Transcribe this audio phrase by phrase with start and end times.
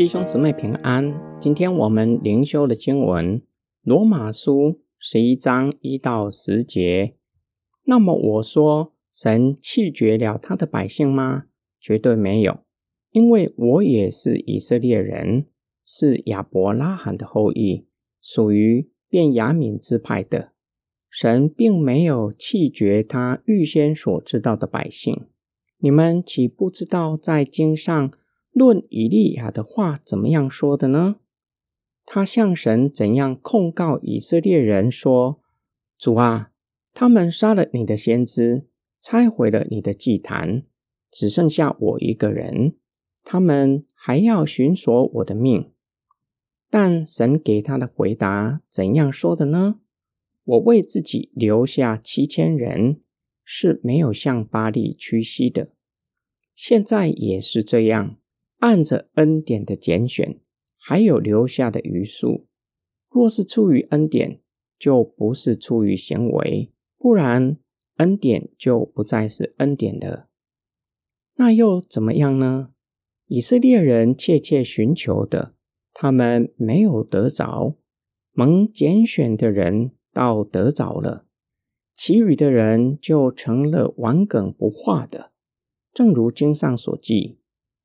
[0.00, 1.14] 弟兄姊妹平安。
[1.38, 3.38] 今天我们灵修的经文
[3.82, 4.52] 《罗马书》
[4.98, 7.16] 十一章一到十节。
[7.84, 11.42] 那么我说，神弃绝了他的百姓吗？
[11.78, 12.60] 绝对没有，
[13.10, 15.44] 因为我也是以色列人，
[15.84, 17.86] 是亚伯拉罕的后裔，
[18.22, 20.52] 属于便雅悯支派的。
[21.10, 25.26] 神并没有弃绝他预先所知道的百姓。
[25.76, 28.10] 你们岂不知道在经上？
[28.52, 31.16] 论以利亚的话怎么样说的呢？
[32.04, 35.40] 他向神怎样控告以色列人说
[35.96, 36.50] ：“主啊，
[36.92, 38.66] 他们杀了你的先知，
[39.00, 40.64] 拆毁了你的祭坛，
[41.10, 42.76] 只剩下我一个人，
[43.22, 45.70] 他们还要寻索我的命。”
[46.68, 49.80] 但神给他的回答怎样说的呢？
[50.44, 53.00] 我为自己留下七千人，
[53.44, 55.72] 是没有向巴利屈膝的，
[56.54, 58.16] 现在也是这样。
[58.60, 60.38] 按着恩典的拣选，
[60.76, 62.46] 还有留下的余数，
[63.10, 64.40] 若是出于恩典，
[64.78, 67.56] 就不是出于行为；不然，
[67.96, 70.28] 恩典就不再是恩典了。
[71.36, 72.72] 那又怎么样呢？
[73.26, 75.54] 以色列人切切寻求的，
[75.94, 77.78] 他们没有得着；
[78.32, 81.24] 蒙拣选的人倒得着了，
[81.94, 85.32] 其余的人就成了顽梗不化的。
[85.94, 87.39] 正如经上所记。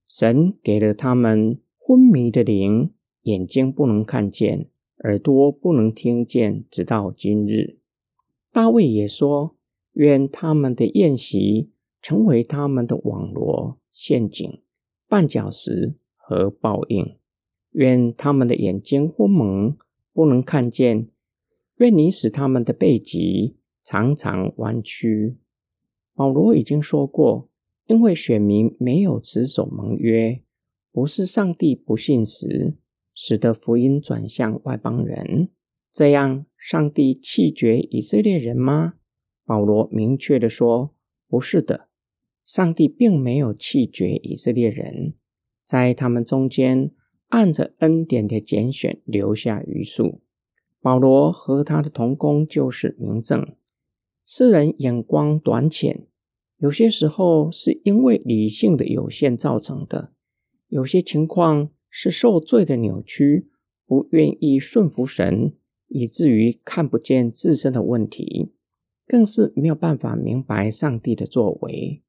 [0.07, 4.69] 神给了他们昏迷的灵，眼睛不能看见，
[5.03, 7.79] 耳朵不能听见，直到今日。
[8.51, 9.55] 大卫也说
[9.93, 14.61] ：“愿他们的宴席成为他们的网罗、陷阱、
[15.09, 17.17] 绊脚石和报应。
[17.71, 19.75] 愿他们的眼睛昏蒙，
[20.13, 21.09] 不能看见。
[21.77, 25.37] 愿你使他们的背脊常常弯曲。”
[26.15, 27.49] 保罗已经说过。
[27.87, 30.41] 因为选民没有持守盟约，
[30.91, 32.75] 不是上帝不信时，
[33.13, 35.49] 使得福音转向外邦人，
[35.91, 38.95] 这样上帝弃绝以色列人吗？
[39.45, 40.95] 保罗明确的说，
[41.27, 41.87] 不是的，
[42.43, 45.13] 上帝并没有弃绝以色列人，
[45.63, 46.91] 在他们中间
[47.27, 50.21] 按着恩典的拣选留下余数。
[50.81, 53.55] 保罗和他的同工就是明证，
[54.25, 56.07] 世人眼光短浅。
[56.57, 60.13] 有些时候是因为理性的有限造成的，
[60.69, 63.49] 有些情况是受罪的扭曲，
[63.85, 65.53] 不愿意顺服神，
[65.87, 68.53] 以至于看不见自身的问题，
[69.05, 72.01] 更是没有办法明白上帝的作为。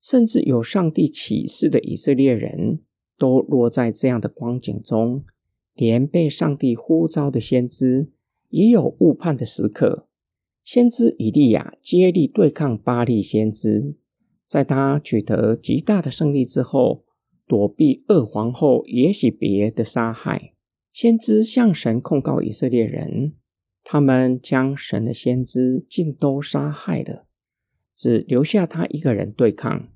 [0.00, 2.82] 甚至有上帝启示的以色列人
[3.16, 5.24] 都落在这样的光景中，
[5.74, 8.10] 连被上帝呼召的先知
[8.48, 10.08] 也有误判的时刻。
[10.64, 13.96] 先知以利亚接力对抗巴利先知，
[14.48, 17.04] 在他取得极大的胜利之后，
[17.46, 20.54] 躲避二皇后耶喜别的杀害。
[20.90, 23.34] 先知向神控告以色列人，
[23.82, 27.26] 他们将神的先知尽都杀害了，
[27.94, 29.90] 只留下他一个人对抗。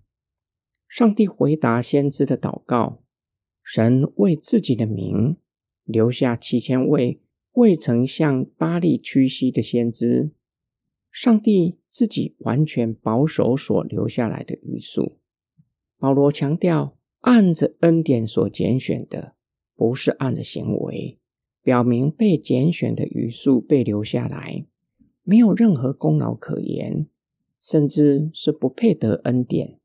[0.86, 3.02] 上帝回答先知的祷告，
[3.62, 5.38] 神为自己的名
[5.84, 10.32] 留下七千位未曾向巴利屈膝的先知。
[11.10, 15.18] 上帝自己完全保守所留下来的余数。
[15.98, 19.34] 保罗强调，按着恩典所拣选的，
[19.74, 21.18] 不是按着行为，
[21.62, 24.64] 表明被拣选的余数被留下来，
[25.24, 27.08] 没有任何功劳可言，
[27.60, 29.78] 甚至是不配得恩典。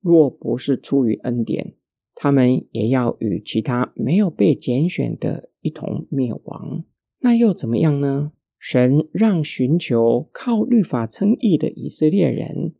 [0.00, 1.74] 若不是出于恩典，
[2.14, 6.84] 他们也要与其他没有被拣选的一同灭亡。
[7.20, 8.32] 那又怎么样呢？
[8.66, 12.74] 神让寻求靠律法称义的以色列人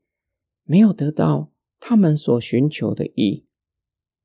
[0.65, 3.45] 没有得到他们所寻求的义，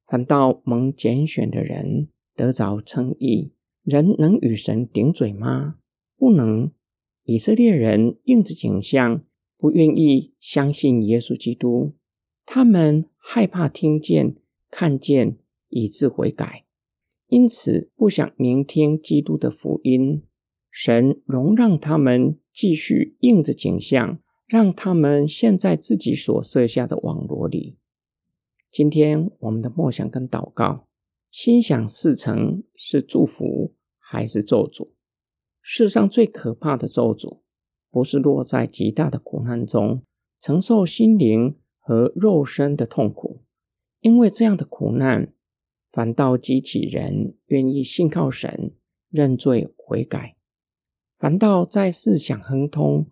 [0.08, 3.52] 反倒蒙拣选的人得着称义。
[3.84, 5.80] 人能与神顶嘴吗？
[6.16, 6.72] 不能。
[7.26, 9.26] 以色列人应着景象，
[9.58, 11.94] 不愿意相信耶稣基督，
[12.46, 14.38] 他们害怕听见、
[14.72, 15.38] 看见，
[15.68, 16.64] 以致悔改，
[17.28, 20.24] 因此不想聆听基督的福音。
[20.82, 27.78] 神容让他们继续应着景象，让他们陷在自己所设下的网罗里。
[28.72, 30.88] 今天我们的梦想跟祷告，
[31.30, 34.92] 心想事成是祝福还是咒诅？
[35.62, 37.40] 世上最可怕的咒诅，
[37.92, 40.04] 不是落在极大的苦难中，
[40.40, 43.42] 承受心灵和肉身的痛苦，
[44.00, 45.34] 因为这样的苦难，
[45.92, 48.72] 反倒激起人愿意信靠神，
[49.10, 50.38] 认罪悔改。
[51.20, 53.08] 反倒在思想亨通、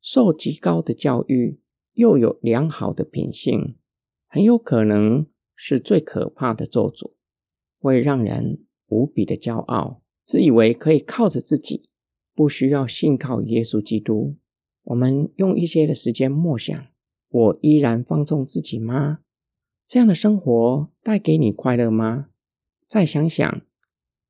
[0.00, 1.60] 受极高的教育，
[1.94, 3.76] 又有良好的品性，
[4.28, 5.26] 很有可能
[5.56, 7.14] 是最可怕的咒诅。
[7.80, 11.88] 会让人无比的骄傲，自以为可以靠着自己，
[12.34, 14.36] 不需要信靠耶稣基督。
[14.84, 16.86] 我们用一些的时间默想：
[17.28, 19.18] 我依然放纵自己吗？
[19.86, 22.28] 这样的生活带给你快乐吗？
[22.86, 23.62] 再想想，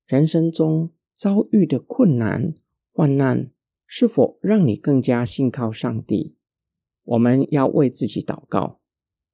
[0.06, 2.54] 人生中遭遇的困难、
[2.98, 3.52] 患难，
[3.86, 6.34] 是否让你更加信靠上帝？
[7.04, 8.80] 我们要为自己祷告，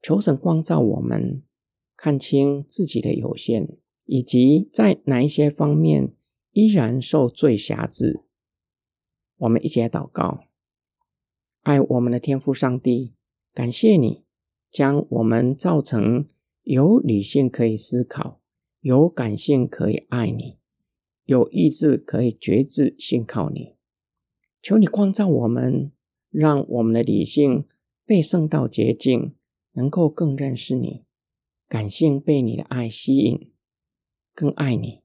[0.02, 1.42] 求神光照我们，
[1.96, 6.14] 看清自己的有限，以及在哪一些方面
[6.50, 8.26] 依然受罪辖制。
[9.38, 10.44] 我们一起来祷告，
[11.62, 13.14] 爱我们的天父上帝，
[13.54, 14.26] 感谢你
[14.70, 16.28] 将我们造成
[16.64, 18.42] 有理性可以思考，
[18.80, 20.58] 有感性可以爱你，
[21.24, 23.74] 有意志可以觉知信靠你。
[24.62, 25.90] 求你光照我们。
[26.36, 27.64] 让我们的理性
[28.04, 29.36] 被圣道洁净，
[29.74, 31.04] 能够更认识你；
[31.68, 33.52] 感性被你的爱吸引，
[34.34, 35.02] 更爱你。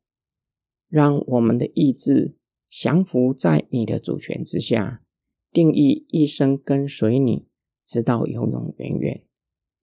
[0.88, 2.36] 让我们的意志
[2.68, 5.04] 降服在你的主权之下，
[5.52, 7.46] 定义一生跟随你，
[7.86, 9.24] 直到永永远远。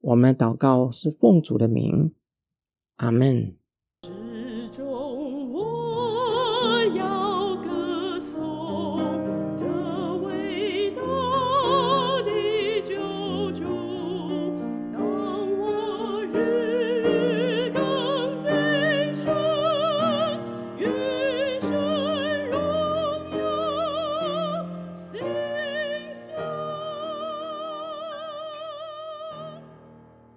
[0.01, 2.13] 我们的祷告是奉主的名，
[2.97, 3.55] 阿门。